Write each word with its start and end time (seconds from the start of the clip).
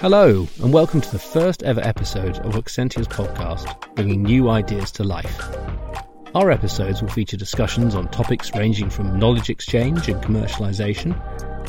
Hello, 0.00 0.46
and 0.62 0.72
welcome 0.72 1.00
to 1.00 1.10
the 1.10 1.18
first 1.18 1.64
ever 1.64 1.80
episode 1.80 2.38
of 2.46 2.54
Oxentia's 2.54 3.08
podcast, 3.08 3.66
bringing 3.96 4.22
new 4.22 4.48
ideas 4.48 4.92
to 4.92 5.02
life. 5.02 5.42
Our 6.36 6.52
episodes 6.52 7.02
will 7.02 7.08
feature 7.08 7.36
discussions 7.36 7.96
on 7.96 8.06
topics 8.12 8.54
ranging 8.54 8.90
from 8.90 9.18
knowledge 9.18 9.50
exchange 9.50 10.08
and 10.08 10.22
commercialization, 10.22 11.20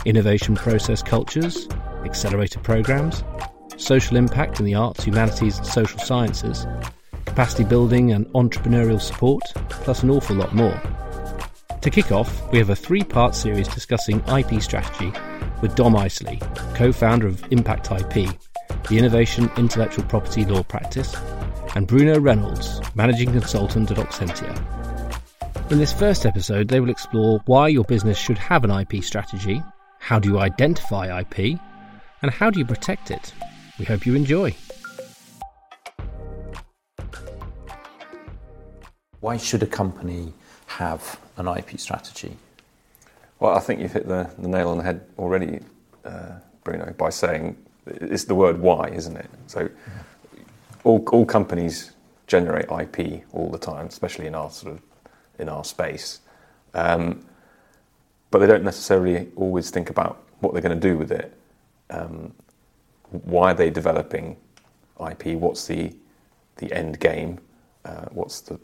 innovation 0.06 0.54
process 0.54 1.02
cultures, 1.02 1.68
accelerator 2.06 2.60
programs, 2.60 3.24
social 3.78 4.16
impact 4.16 4.60
in 4.60 4.68
the 4.68 4.76
arts, 4.76 5.04
humanities, 5.04 5.58
and 5.58 5.66
social 5.66 6.00
sciences, 6.00 6.68
capacity 7.26 7.64
building 7.64 8.12
and 8.12 8.28
entrepreneurial 8.28 9.02
support, 9.02 9.42
plus 9.70 10.04
an 10.04 10.12
awful 10.12 10.36
lot 10.36 10.54
more. 10.54 10.80
To 11.82 11.90
kick 11.90 12.12
off, 12.12 12.52
we 12.52 12.60
have 12.60 12.70
a 12.70 12.76
three 12.76 13.04
part 13.04 13.34
series 13.34 13.68
discussing 13.70 14.24
IP 14.28 14.62
strategy 14.62 15.12
with 15.62 15.76
Dom 15.76 15.96
Icely, 15.96 16.40
co 16.76 16.92
founder 16.92 17.28
of 17.28 17.44
Impact 17.52 17.92
IP, 17.92 18.30
the 18.90 18.98
innovation 18.98 19.50
intellectual 19.58 20.06
property 20.06 20.46
law 20.46 20.64
practice, 20.64 21.16
and 21.76 21.88
Bruno 21.88 22.20
Reynolds, 22.20 22.82
managing 22.96 23.32
consultant 23.32 23.92
at 23.92 23.98
Oxentia. 23.98 24.56
In 25.72 25.78
this 25.78 25.94
first 25.94 26.26
episode, 26.26 26.68
they 26.68 26.80
will 26.80 26.90
explore 26.90 27.42
why 27.46 27.68
your 27.68 27.84
business 27.84 28.18
should 28.18 28.38
have 28.38 28.64
an 28.64 28.72
IP 28.72 29.04
strategy, 29.04 29.62
how 30.00 30.18
do 30.18 30.30
you 30.30 30.40
identify 30.40 31.20
IP, 31.20 31.60
and 32.22 32.32
how 32.32 32.50
do 32.50 32.60
you 32.60 32.66
protect 32.66 33.12
it. 33.12 33.34
We 33.78 33.86
hope 33.86 34.06
you 34.06 34.16
enjoy. 34.16 34.56
Why 39.20 39.38
should 39.38 39.64
a 39.64 39.68
company 39.68 40.34
have 40.68 41.20
an 41.38 41.48
IP 41.48 41.80
strategy? 41.80 42.38
Well, 43.40 43.56
I 43.56 43.60
think 43.60 43.80
you've 43.80 43.94
hit 43.94 44.08
the, 44.08 44.30
the 44.38 44.48
nail 44.48 44.70
on 44.70 44.78
the 44.78 44.84
head 44.84 45.06
already, 45.18 45.62
uh, 46.04 46.40
Bruno, 46.64 46.94
by 46.98 47.10
saying 47.10 47.56
it's 47.86 48.26
the 48.26 48.36
word 48.36 48.60
why, 48.60 48.90
isn't 48.90 49.16
it? 49.16 49.30
So, 49.48 49.70
all, 50.84 51.04
all 51.12 51.26
companies 51.26 51.92
generate 52.28 52.66
IP 52.70 53.24
all 53.32 53.50
the 53.50 53.58
time, 53.58 53.88
especially 53.88 54.28
in 54.28 54.36
our 54.36 54.52
sort 54.52 54.74
of 54.74 54.82
in 55.40 55.48
our 55.48 55.64
space, 55.64 56.20
um, 56.74 57.26
but 58.30 58.40
they 58.40 58.48
don't 58.48 58.64
necessarily 58.64 59.30
always 59.38 59.70
think 59.72 59.90
about 59.90 60.22
what 60.42 60.54
they're 60.54 60.62
going 60.62 60.78
to 60.78 60.88
do 60.88 60.98
with 60.98 61.12
it. 61.12 61.34
Um, 61.90 62.34
why 63.10 63.52
are 63.52 63.54
they 63.54 63.70
developing 63.70 64.36
IP? 65.10 65.28
What's 65.38 65.66
the 65.66 65.96
the 66.58 66.72
end 66.74 67.00
game? 67.00 67.40
Uh, 67.86 68.06
what's 68.12 68.42
the 68.42 68.60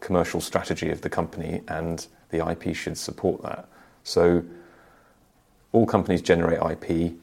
commercial 0.00 0.40
strategy 0.40 0.90
of 0.90 1.00
the 1.00 1.08
company? 1.08 1.62
And 1.68 2.04
the 2.30 2.46
IP 2.50 2.74
should 2.74 2.98
support 2.98 3.40
that. 3.42 3.68
So 4.06 4.44
all 5.72 5.84
companies 5.84 6.22
generate 6.22 6.60
IP, 6.62 7.14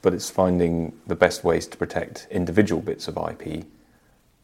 but 0.00 0.14
it's 0.14 0.30
finding 0.30 0.92
the 1.08 1.16
best 1.16 1.42
ways 1.42 1.66
to 1.66 1.76
protect 1.76 2.28
individual 2.30 2.80
bits 2.80 3.08
of 3.08 3.16
IP 3.18 3.64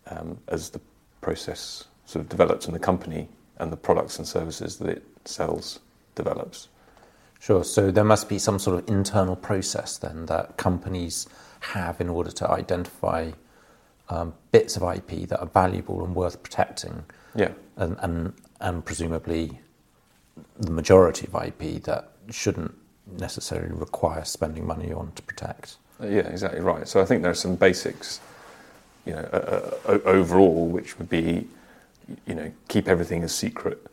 um, 0.09 0.39
as 0.49 0.71
the 0.71 0.81
process 1.21 1.85
sort 2.07 2.25
of 2.25 2.29
develops 2.29 2.67
in 2.67 2.73
the 2.73 2.81
company 2.81 3.29
and 3.59 3.71
the 3.71 3.77
products 3.77 4.19
and 4.19 4.27
services 4.27 4.79
that 4.79 4.89
it 4.89 5.05
sells 5.25 5.79
develops. 6.17 6.67
Sure. 7.39 7.63
So 7.63 7.93
there 7.93 8.03
must 8.03 8.29
be 8.29 8.41
some 8.41 8.59
sort 8.59 8.83
of 8.83 8.89
internal 8.89 9.37
process 9.37 9.97
then 9.97 10.27
that 10.27 10.57
companies 10.57 11.29
have 11.61 12.01
in 12.01 12.09
order 12.09 12.33
to 12.33 12.51
identify 12.51 13.31
um, 14.09 14.35
bits 14.51 14.77
of 14.77 14.83
IP 14.83 15.29
that 15.29 15.39
are 15.39 15.47
valuable 15.47 16.05
and 16.05 16.17
worth 16.17 16.43
protecting. 16.43 17.05
Yeah. 17.37 17.53
And, 17.77 17.97
and, 18.01 18.33
and 18.61 18.85
presumably 18.85 19.61
the 20.59 20.71
majority 20.71 21.27
of 21.27 21.35
IP 21.35 21.83
that 21.85 22.13
shouldn't 22.31 22.75
necessarily 23.17 23.73
require 23.73 24.25
spending 24.25 24.67
money 24.67 24.93
on 24.93 25.13
to 25.13 25.23
protect. 25.23 25.77
Yeah, 26.01 26.29
exactly 26.29 26.61
right. 26.61 26.87
So 26.87 27.01
I 27.01 27.05
think 27.05 27.23
there 27.23 27.31
are 27.31 27.35
some 27.35 27.57
basics, 27.57 28.21
you 29.05 29.15
know, 29.15 29.29
uh, 29.33 29.71
uh, 29.87 29.99
overall, 30.05 30.67
which 30.67 30.99
would 30.99 31.09
be, 31.09 31.49
you 32.27 32.35
know, 32.35 32.53
keep 32.69 32.89
everything 32.89 33.23
as 33.23 33.35
secret 33.35 33.85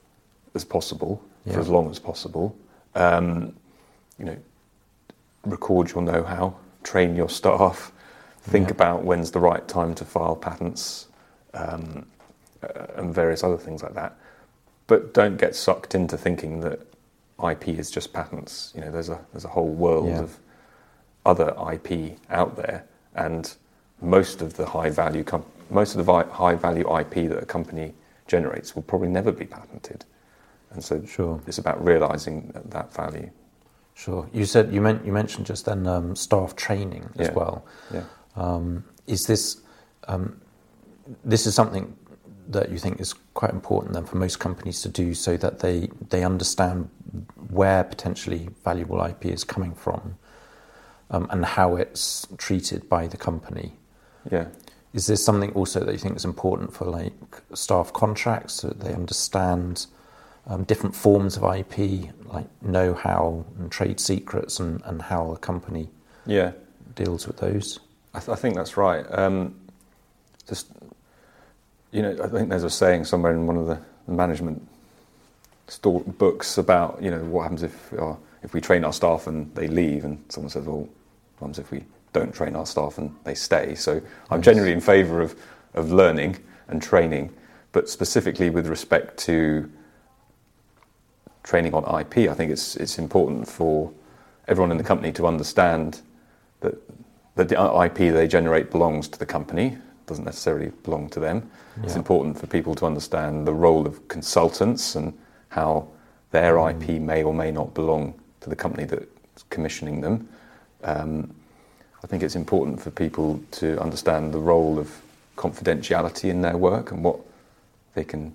as 0.53 0.63
possible 0.63 1.21
yeah. 1.45 1.53
for 1.53 1.59
as 1.59 1.69
long 1.69 1.89
as 1.89 1.99
possible. 1.99 2.55
Um, 2.93 3.55
you 4.19 4.25
know, 4.25 4.37
record 5.45 5.91
your 5.91 6.01
know-how, 6.01 6.55
train 6.83 7.15
your 7.15 7.29
staff, 7.29 7.91
think 8.41 8.67
yeah. 8.67 8.75
about 8.75 9.03
when's 9.03 9.31
the 9.31 9.39
right 9.39 9.67
time 9.67 9.95
to 9.95 10.05
file 10.05 10.35
patents, 10.35 11.07
um, 11.53 12.05
uh, 12.63 12.85
and 12.95 13.13
various 13.13 13.43
other 13.43 13.57
things 13.57 13.81
like 13.83 13.93
that 13.95 14.17
but 14.87 15.13
don't 15.13 15.37
get 15.37 15.55
sucked 15.55 15.95
into 15.95 16.17
thinking 16.17 16.61
that 16.61 16.79
IP 17.43 17.69
is 17.69 17.91
just 17.91 18.13
patents. 18.13 18.71
You 18.75 18.81
know, 18.81 18.91
there's 18.91 19.09
a 19.09 19.19
there's 19.31 19.45
a 19.45 19.49
whole 19.49 19.69
world 19.69 20.09
yeah. 20.09 20.19
of 20.19 20.37
other 21.25 21.55
IP 21.71 22.17
out 22.29 22.55
there, 22.55 22.85
and 23.15 23.53
most 24.01 24.41
of 24.41 24.55
the 24.55 24.65
high 24.65 24.89
value 24.89 25.23
com- 25.23 25.45
most 25.69 25.91
of 25.91 25.97
the 25.97 26.03
vi- 26.03 26.29
high 26.31 26.55
value 26.55 26.85
IP 26.99 27.29
that 27.29 27.41
a 27.41 27.45
company 27.45 27.93
generates 28.27 28.75
will 28.75 28.83
probably 28.83 29.09
never 29.09 29.31
be 29.31 29.45
patented. 29.45 30.05
And 30.71 30.83
so, 30.83 31.03
sure. 31.05 31.41
it's 31.47 31.57
about 31.57 31.83
realizing 31.83 32.51
that 32.65 32.93
value. 32.93 33.29
Sure. 33.93 34.29
You 34.33 34.45
said 34.45 34.73
you 34.73 34.81
meant 34.81 35.05
you 35.05 35.13
mentioned 35.13 35.45
just 35.45 35.65
then 35.65 35.87
um, 35.87 36.15
staff 36.15 36.55
training 36.55 37.09
as 37.17 37.27
yeah. 37.27 37.33
well. 37.33 37.65
Yeah. 37.93 38.03
Um, 38.35 38.83
is 39.07 39.25
this 39.25 39.61
um, 40.07 40.39
this 41.23 41.45
is 41.45 41.55
something 41.55 41.95
that 42.47 42.71
you 42.71 42.77
think 42.77 42.99
is 42.99 43.13
quite 43.33 43.51
important 43.51 43.93
then 43.93 44.05
for 44.05 44.17
most 44.17 44.39
companies 44.39 44.81
to 44.81 44.89
do 44.89 45.13
so 45.13 45.37
that 45.37 45.59
they, 45.59 45.89
they 46.09 46.23
understand 46.23 46.89
where 47.49 47.83
potentially 47.83 48.49
valuable 48.63 49.03
IP 49.03 49.25
is 49.25 49.43
coming 49.43 49.73
from 49.73 50.17
um, 51.09 51.27
and 51.31 51.45
how 51.45 51.75
it's 51.75 52.27
treated 52.37 52.87
by 52.89 53.07
the 53.07 53.17
company. 53.17 53.73
Yeah. 54.29 54.47
Is 54.93 55.07
this 55.07 55.23
something 55.23 55.51
also 55.51 55.83
that 55.83 55.91
you 55.91 55.97
think 55.97 56.15
is 56.15 56.25
important 56.25 56.73
for 56.73 56.85
like 56.85 57.13
staff 57.53 57.91
contracts 57.91 58.53
so 58.53 58.69
that 58.69 58.79
they 58.79 58.93
understand 58.93 59.87
um, 60.47 60.63
different 60.63 60.95
forms 60.95 61.37
of 61.37 61.43
IP, 61.43 62.09
like 62.25 62.47
know-how 62.61 63.45
and 63.59 63.71
trade 63.71 63.99
secrets, 63.99 64.59
and, 64.59 64.81
and 64.85 65.01
how 65.01 65.33
the 65.33 65.39
company 65.39 65.89
yeah 66.25 66.51
deals 66.95 67.27
with 67.27 67.37
those? 67.37 67.79
I, 68.13 68.19
th- 68.19 68.29
I 68.29 68.35
think 68.35 68.55
that's 68.55 68.77
right. 68.77 69.05
Um, 69.09 69.55
just 70.47 70.67
you 71.95 72.01
know, 72.01 72.17
I 72.21 72.27
think 72.27 72.49
there's 72.49 72.65
a 72.65 72.69
saying 72.69 73.05
somewhere 73.05 73.31
in 73.31 73.47
one 73.47 73.55
of 73.55 73.67
the 73.67 73.79
management 74.05 74.67
books 76.17 76.57
about 76.57 77.01
you 77.01 77.09
know 77.09 77.23
what 77.23 77.43
happens 77.43 77.63
if 77.63 77.93
uh, 77.93 78.15
if 78.43 78.53
we 78.53 78.59
train 78.59 78.83
our 78.83 78.91
staff 78.91 79.27
and 79.27 79.53
they 79.55 79.69
leave, 79.69 80.03
and 80.03 80.21
someone 80.27 80.49
says, 80.49 80.65
well, 80.65 80.89
what 81.37 81.47
happens 81.47 81.57
if 81.57 81.71
we 81.71 81.85
don't 82.11 82.35
train 82.35 82.53
our 82.53 82.65
staff 82.65 82.97
and 82.97 83.15
they 83.23 83.33
stay? 83.33 83.75
So 83.75 84.01
I'm 84.29 84.41
generally 84.41 84.73
in 84.73 84.81
favour 84.81 85.21
of 85.21 85.39
of 85.73 85.93
learning 85.93 86.37
and 86.67 86.81
training, 86.81 87.33
but 87.71 87.87
specifically 87.87 88.49
with 88.49 88.67
respect 88.67 89.17
to 89.19 89.71
training 91.43 91.73
on 91.73 91.83
IP, 92.01 92.29
I 92.29 92.33
think 92.33 92.51
it's 92.51 92.75
it's 92.75 92.99
important 92.99 93.47
for 93.47 93.89
everyone 94.49 94.71
in 94.71 94.77
the 94.77 94.83
company 94.83 95.13
to 95.13 95.25
understand 95.25 96.01
that 96.59 96.75
that 97.35 97.47
the 97.47 97.83
IP 97.85 98.13
they 98.13 98.27
generate 98.27 98.69
belongs 98.69 99.07
to 99.07 99.17
the 99.17 99.25
company, 99.25 99.77
doesn't 100.07 100.25
necessarily 100.25 100.71
belong 100.83 101.09
to 101.09 101.19
them. 101.19 101.49
Yeah. 101.77 101.83
It's 101.83 101.95
important 101.95 102.39
for 102.39 102.47
people 102.47 102.75
to 102.75 102.85
understand 102.85 103.47
the 103.47 103.53
role 103.53 103.85
of 103.87 104.07
consultants 104.07 104.95
and 104.95 105.17
how 105.49 105.87
their 106.31 106.55
mm. 106.55 106.71
IP 106.71 107.01
may 107.01 107.23
or 107.23 107.33
may 107.33 107.51
not 107.51 107.73
belong 107.73 108.13
to 108.41 108.49
the 108.49 108.55
company 108.55 108.85
that's 108.85 109.43
commissioning 109.49 110.01
them. 110.01 110.27
Um, 110.83 111.33
I 112.03 112.07
think 112.07 112.21
it's 112.21 112.35
important 112.35 112.81
for 112.81 112.91
people 112.91 113.41
to 113.51 113.79
understand 113.81 114.33
the 114.33 114.39
role 114.39 114.77
of 114.77 115.01
confidentiality 115.37 116.29
in 116.29 116.41
their 116.41 116.57
work 116.57 116.91
and 116.91 117.03
what 117.03 117.19
they 117.95 118.03
can 118.03 118.33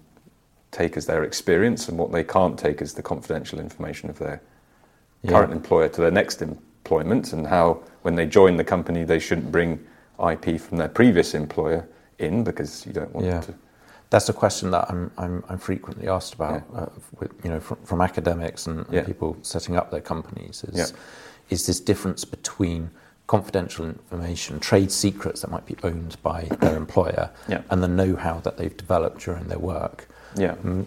take 0.70 0.96
as 0.96 1.06
their 1.06 1.24
experience 1.24 1.88
and 1.88 1.98
what 1.98 2.12
they 2.12 2.24
can't 2.24 2.58
take 2.58 2.82
as 2.82 2.94
the 2.94 3.02
confidential 3.02 3.58
information 3.58 4.10
of 4.10 4.18
their 4.18 4.40
yeah. 5.22 5.30
current 5.30 5.52
employer 5.52 5.88
to 5.88 6.00
their 6.00 6.10
next 6.10 6.42
employment, 6.42 7.32
and 7.32 7.46
how 7.46 7.80
when 8.02 8.14
they 8.14 8.26
join 8.26 8.56
the 8.56 8.64
company 8.64 9.04
they 9.04 9.18
shouldn't 9.18 9.52
bring 9.52 9.84
IP 10.20 10.60
from 10.60 10.78
their 10.78 10.88
previous 10.88 11.34
employer 11.34 11.88
in 12.18 12.44
because 12.44 12.86
you 12.86 12.92
don't 12.92 13.12
want 13.14 13.26
yeah. 13.26 13.40
to. 13.40 13.54
That's 14.10 14.28
a 14.28 14.32
question 14.32 14.72
that 14.72 14.90
I'm, 14.90 15.10
I'm, 15.16 15.44
I'm 15.48 15.58
frequently 15.58 16.08
asked 16.08 16.34
about, 16.34 16.64
yeah. 16.72 16.80
uh, 16.80 16.88
with, 17.20 17.32
you 17.44 17.50
know, 17.50 17.60
from, 17.60 17.78
from 17.84 18.00
academics 18.00 18.66
and, 18.66 18.80
and 18.86 18.92
yeah. 18.92 19.04
people 19.04 19.36
setting 19.42 19.76
up 19.76 19.90
their 19.90 20.00
companies. 20.00 20.64
Is, 20.64 20.76
is 21.48 21.66
this 21.66 21.78
difference 21.80 22.24
between 22.24 22.90
confidential 23.28 23.86
information, 23.86 24.58
trade 24.58 24.90
secrets 24.90 25.42
that 25.42 25.50
might 25.50 25.64
be 25.64 25.76
owned 25.84 26.16
by 26.22 26.42
their 26.60 26.76
employer, 26.76 27.30
and 27.70 27.80
the 27.80 27.88
know-how 27.88 28.40
that 28.40 28.56
they've 28.56 28.76
developed 28.76 29.20
during 29.24 29.44
their 29.44 29.60
work? 29.60 30.08
Yeah. 30.36 30.56
Mm, 30.56 30.86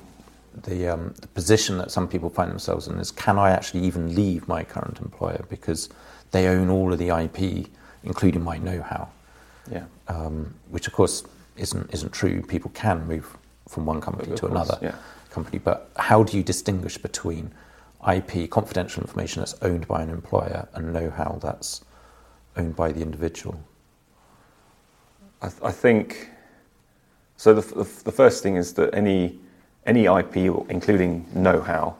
the, 0.63 0.88
um, 0.89 1.13
the 1.21 1.27
position 1.27 1.77
that 1.77 1.89
some 1.89 2.07
people 2.07 2.30
find 2.30 2.51
themselves 2.51 2.88
in 2.88 3.00
is: 3.00 3.12
Can 3.12 3.39
I 3.39 3.51
actually 3.51 3.83
even 3.83 4.13
leave 4.13 4.47
my 4.50 4.63
current 4.63 5.00
employer 5.00 5.45
because 5.50 5.88
they 6.31 6.47
own 6.47 6.69
all 6.69 6.91
of 6.91 7.00
the 7.00 7.09
IP, 7.09 7.69
including 8.03 8.44
my 8.44 8.57
know-how? 8.57 9.07
Yeah. 9.71 9.86
Um, 10.07 10.54
which 10.69 10.88
of 10.88 10.94
course 10.94 11.24
isn't 11.57 11.94
isn't 11.94 12.12
true. 12.12 12.42
People 12.42 12.71
can 12.74 13.07
move 13.07 13.38
from 13.68 13.86
one 13.86 14.01
company 14.01 14.36
to 14.36 14.42
course, 14.42 14.51
another 14.51 14.77
yeah. 14.81 14.95
company, 15.30 15.60
but 15.60 15.89
how 15.98 16.24
do 16.24 16.38
you 16.38 16.44
distinguish 16.44 16.98
between 16.98 17.51
IP, 18.12 18.50
confidential 18.50 19.01
information 19.01 19.39
that's 19.39 19.56
owned 19.62 19.88
by 19.88 20.01
an 20.01 20.10
employer, 20.10 20.68
and 20.74 20.92
know-how 20.92 21.39
that's 21.42 21.83
owned 22.57 22.75
by 22.75 22.92
the 22.92 23.01
individual? 23.01 23.60
I, 25.42 25.48
th- 25.50 25.62
I 25.63 25.71
think 25.71 26.30
so. 27.38 27.54
The, 27.54 27.62
the, 27.62 28.04
the, 28.04 28.12
first 28.12 28.44
thing 28.44 28.57
is 28.57 28.74
that 28.74 28.94
any 28.94 29.39
any 29.86 30.06
IP, 30.06 30.36
including 30.69 31.25
know-how, 31.33 31.95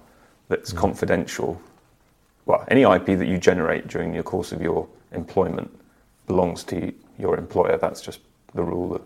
that's 0.50 0.74
mm. 0.74 0.78
confidential. 0.78 1.62
Well, 2.46 2.66
any 2.68 2.82
IP 2.82 3.06
that 3.06 3.28
you 3.28 3.38
generate 3.38 3.88
during 3.88 4.14
the 4.14 4.24
course 4.24 4.52
of 4.52 4.62
your 4.62 4.88
employment 5.14 5.72
belongs 6.28 6.64
to 6.66 6.94
your 7.18 7.38
employer. 7.38 7.78
That's 7.78 8.02
just 8.02 8.20
the 8.54 8.64
rule. 8.64 8.96
Of, 8.96 9.02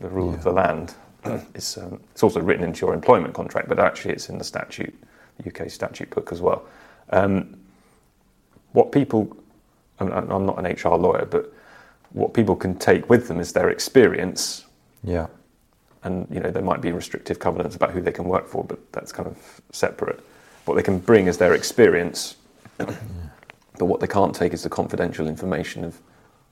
the 0.00 0.08
rule 0.08 0.30
yeah. 0.30 0.36
of 0.36 0.44
the 0.44 0.52
land. 0.52 0.94
it's 1.54 1.78
um, 1.78 2.00
it's 2.12 2.22
also 2.22 2.40
written 2.40 2.64
into 2.64 2.84
your 2.86 2.94
employment 2.94 3.34
contract, 3.34 3.68
but 3.68 3.78
actually 3.78 4.12
it's 4.12 4.28
in 4.28 4.38
the 4.38 4.44
statute, 4.44 4.94
the 5.38 5.48
UK 5.48 5.70
statute 5.70 6.10
book 6.10 6.32
as 6.32 6.40
well. 6.40 6.64
Um, 7.10 7.56
what 8.72 8.92
people, 8.92 9.36
I'm, 10.00 10.12
I'm 10.12 10.46
not 10.46 10.58
an 10.58 10.64
HR 10.64 10.96
lawyer, 10.96 11.26
but 11.26 11.52
what 12.10 12.34
people 12.34 12.56
can 12.56 12.76
take 12.76 13.08
with 13.08 13.28
them 13.28 13.40
is 13.40 13.52
their 13.52 13.70
experience. 13.70 14.64
Yeah. 15.02 15.26
And 16.02 16.26
you 16.30 16.40
know 16.40 16.50
there 16.50 16.62
might 16.62 16.82
be 16.82 16.92
restrictive 16.92 17.38
covenants 17.38 17.76
about 17.76 17.92
who 17.92 18.02
they 18.02 18.12
can 18.12 18.24
work 18.24 18.46
for, 18.46 18.62
but 18.62 18.92
that's 18.92 19.12
kind 19.12 19.26
of 19.26 19.60
separate. 19.72 20.20
What 20.66 20.74
they 20.74 20.82
can 20.82 20.98
bring 20.98 21.26
is 21.26 21.38
their 21.38 21.54
experience, 21.54 22.36
yeah. 22.80 22.94
but 23.78 23.86
what 23.86 24.00
they 24.00 24.06
can't 24.06 24.34
take 24.34 24.52
is 24.52 24.62
the 24.62 24.68
confidential 24.68 25.26
information 25.26 25.84
of 25.84 25.98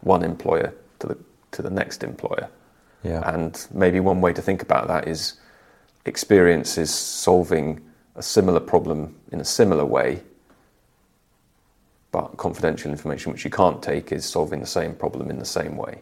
one 0.02 0.22
employer 0.22 0.72
to 1.00 1.06
the 1.08 1.18
to 1.52 1.62
the 1.62 1.70
next 1.70 2.04
employer. 2.04 2.48
Yeah. 3.02 3.34
And 3.34 3.66
maybe 3.72 4.00
one 4.00 4.20
way 4.20 4.32
to 4.32 4.42
think 4.42 4.62
about 4.62 4.86
that 4.88 5.08
is 5.08 5.34
experience 6.04 6.78
is 6.78 6.92
solving 6.92 7.80
a 8.16 8.22
similar 8.22 8.60
problem 8.60 9.16
in 9.32 9.40
a 9.40 9.44
similar 9.44 9.84
way 9.84 10.22
but 12.12 12.36
confidential 12.36 12.90
information 12.90 13.32
which 13.32 13.44
you 13.44 13.50
can't 13.50 13.82
take 13.82 14.12
is 14.12 14.24
solving 14.24 14.60
the 14.60 14.66
same 14.66 14.94
problem 14.94 15.30
in 15.30 15.38
the 15.38 15.46
same 15.46 15.76
way. 15.76 15.98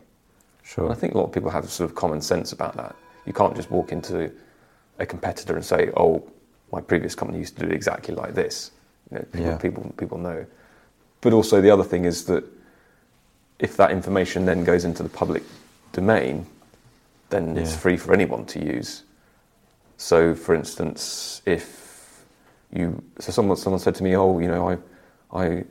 Sure. 0.64 0.84
And 0.84 0.92
I 0.92 0.96
think 0.96 1.14
a 1.14 1.18
lot 1.18 1.24
of 1.24 1.32
people 1.32 1.50
have 1.50 1.70
sort 1.70 1.88
of 1.88 1.96
common 1.96 2.20
sense 2.20 2.52
about 2.52 2.76
that. 2.76 2.94
You 3.26 3.32
can't 3.32 3.54
just 3.54 3.70
walk 3.70 3.92
into 3.92 4.30
a 4.98 5.06
competitor 5.06 5.54
and 5.54 5.64
say, 5.64 5.90
"Oh, 5.96 6.22
my 6.72 6.80
previous 6.80 7.14
company 7.14 7.38
used 7.38 7.56
to 7.58 7.66
do 7.66 7.72
exactly 7.72 8.14
like 8.14 8.34
this." 8.34 8.72
You 9.10 9.18
know, 9.18 9.24
people, 9.24 9.46
yeah. 9.46 9.56
people, 9.56 9.94
people 9.96 10.18
know. 10.18 10.44
But 11.20 11.32
also 11.32 11.60
the 11.60 11.70
other 11.70 11.84
thing 11.84 12.04
is 12.04 12.24
that 12.24 12.44
if 13.60 13.76
that 13.76 13.90
information 13.90 14.44
then 14.44 14.64
goes 14.64 14.84
into 14.84 15.02
the 15.02 15.08
public 15.08 15.42
domain, 15.92 16.46
then 17.28 17.54
yeah. 17.54 17.62
it's 17.62 17.76
free 17.76 17.96
for 17.96 18.12
anyone 18.12 18.44
to 18.46 18.64
use. 18.64 19.04
So, 19.96 20.34
for 20.34 20.54
instance, 20.54 21.42
if 21.46 22.24
you 22.72 23.02
so 23.18 23.32
someone 23.32 23.56
someone 23.56 23.80
said 23.80 23.94
to 23.96 24.02
me, 24.02 24.16
"Oh, 24.16 24.38
you 24.38 24.48
know, 24.48 24.70
I 24.70 24.78
I 25.32 25.64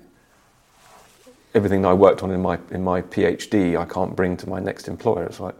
everything 1.55 1.81
that 1.81 1.89
I 1.89 1.93
worked 1.93 2.23
on 2.23 2.31
in 2.31 2.41
my 2.41 2.59
in 2.71 2.83
my 2.83 3.01
PhD 3.01 3.77
I 3.77 3.85
can't 3.85 4.15
bring 4.15 4.37
to 4.37 4.49
my 4.49 4.59
next 4.59 4.87
employer. 4.87 5.25
It's 5.25 5.39
like, 5.39 5.55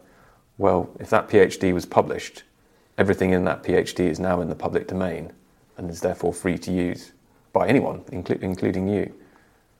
well, 0.58 0.90
if 1.00 1.10
that 1.10 1.28
PhD 1.30 1.74
was 1.74 1.86
published, 1.86 2.44
everything 2.98 3.32
in 3.32 3.44
that 3.46 3.64
PhD 3.64 4.02
is 4.02 4.20
now 4.20 4.42
in 4.42 4.50
the 4.50 4.56
public 4.56 4.88
domain 4.88 5.34
and 5.78 5.90
is 5.90 6.02
therefore 6.02 6.34
free 6.34 6.58
to 6.60 6.72
use 6.72 7.12
by 7.54 7.68
anyone, 7.68 8.02
inclu- 8.12 8.42
including 8.42 8.88
you. 8.88 9.14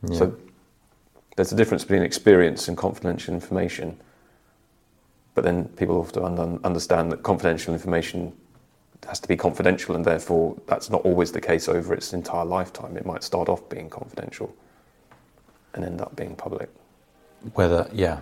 Yeah. 0.08 0.18
So 0.18 0.38
there's 1.40 1.54
a 1.54 1.56
difference 1.56 1.86
between 1.86 2.04
experience 2.04 2.68
and 2.68 2.76
confidential 2.76 3.34
information. 3.34 3.98
But 5.36 5.46
then 5.46 5.70
people 5.70 6.04
have 6.04 6.12
to 6.12 6.26
un- 6.26 6.60
understand 6.66 7.14
that 7.14 7.24
confidential 7.24 7.74
information 7.74 8.34
has 9.08 9.22
to 9.22 9.28
be 9.30 9.38
confidential, 9.38 9.96
and 9.96 10.04
therefore 10.04 10.58
that's 10.68 10.90
not 10.90 11.00
always 11.06 11.32
the 11.32 11.40
case 11.40 11.70
over 11.70 11.94
its 11.94 12.12
entire 12.12 12.44
lifetime. 12.44 12.98
It 12.98 13.06
might 13.06 13.24
start 13.24 13.48
off 13.48 13.70
being 13.70 13.90
confidential 13.90 14.54
and 15.74 15.86
end 15.86 16.02
up 16.02 16.14
being 16.18 16.36
public. 16.36 16.70
Whether, 17.54 17.90
yeah, 17.94 18.20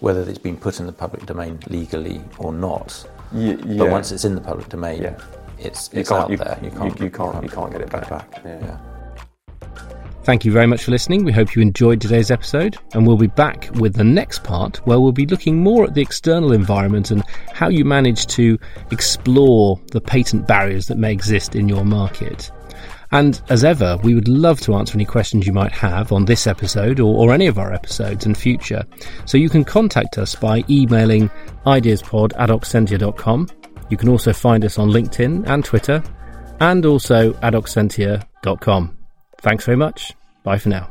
whether 0.00 0.20
it's 0.28 0.36
been 0.36 0.58
put 0.58 0.80
in 0.80 0.86
the 0.86 0.92
public 0.92 1.24
domain 1.24 1.60
legally 1.68 2.20
or 2.36 2.52
not. 2.52 3.08
yeah. 3.32 3.54
But 3.78 3.88
once 3.88 4.12
it's 4.12 4.26
in 4.26 4.34
the 4.34 4.42
public 4.42 4.68
domain, 4.68 5.00
yeah. 5.00 5.18
it's, 5.58 5.88
it's 5.94 6.12
out 6.12 6.28
you, 6.28 6.36
there. 6.36 6.58
You 6.62 6.70
can't, 6.70 6.98
you, 6.98 7.06
you 7.06 7.10
can't, 7.10 7.42
you 7.42 7.48
can't 7.48 7.72
get 7.72 7.80
it 7.80 7.88
back. 7.88 8.10
back. 8.10 8.42
Yeah. 8.44 8.60
yeah. 8.60 8.78
Thank 10.22 10.44
you 10.44 10.52
very 10.52 10.66
much 10.66 10.84
for 10.84 10.90
listening. 10.90 11.24
We 11.24 11.32
hope 11.32 11.56
you 11.56 11.62
enjoyed 11.62 12.00
today's 12.00 12.30
episode, 12.30 12.76
and 12.92 13.06
we'll 13.06 13.16
be 13.16 13.26
back 13.26 13.70
with 13.76 13.94
the 13.94 14.04
next 14.04 14.44
part 14.44 14.76
where 14.86 15.00
we'll 15.00 15.12
be 15.12 15.26
looking 15.26 15.62
more 15.62 15.84
at 15.84 15.94
the 15.94 16.02
external 16.02 16.52
environment 16.52 17.10
and 17.10 17.24
how 17.52 17.68
you 17.68 17.86
manage 17.86 18.26
to 18.28 18.58
explore 18.90 19.80
the 19.92 20.00
patent 20.00 20.46
barriers 20.46 20.86
that 20.88 20.98
may 20.98 21.10
exist 21.10 21.56
in 21.56 21.68
your 21.68 21.86
market. 21.86 22.50
And 23.12 23.40
as 23.48 23.64
ever, 23.64 23.96
we 24.04 24.14
would 24.14 24.28
love 24.28 24.60
to 24.60 24.74
answer 24.74 24.94
any 24.94 25.06
questions 25.06 25.46
you 25.46 25.52
might 25.52 25.72
have 25.72 26.12
on 26.12 26.26
this 26.26 26.46
episode 26.46 27.00
or, 27.00 27.16
or 27.16 27.32
any 27.32 27.46
of 27.46 27.58
our 27.58 27.72
episodes 27.72 28.26
in 28.26 28.34
future. 28.34 28.84
So 29.24 29.38
you 29.38 29.48
can 29.48 29.64
contact 29.64 30.18
us 30.18 30.34
by 30.34 30.64
emailing 30.68 31.30
ideaspod 31.66 32.32
at 32.38 32.50
oxentia.com. 32.50 33.48
You 33.88 33.96
can 33.96 34.10
also 34.10 34.32
find 34.32 34.64
us 34.64 34.78
on 34.78 34.90
LinkedIn 34.90 35.48
and 35.48 35.64
Twitter 35.64 36.02
and 36.60 36.86
also 36.86 37.34
at 37.42 37.54
oxentia.com. 37.54 38.99
Thanks 39.40 39.64
very 39.64 39.76
much. 39.76 40.14
Bye 40.42 40.58
for 40.58 40.68
now. 40.68 40.88